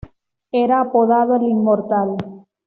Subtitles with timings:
[0.51, 2.17] Era apodado "El Inmortal".